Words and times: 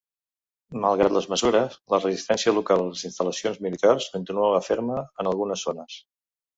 Malgrat 0.85 1.13
les 1.15 1.27
mesures, 1.33 1.75
la 1.95 2.01
resistència 2.01 2.55
local 2.61 2.83
a 2.87 2.89
les 2.89 3.05
instal·lacions 3.13 3.63
militars 3.69 4.11
continuava 4.19 4.67
ferma 4.73 5.01
en 5.07 5.35
algunes 5.37 5.71
zones. 5.71 6.05